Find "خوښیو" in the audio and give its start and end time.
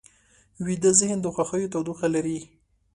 1.35-1.71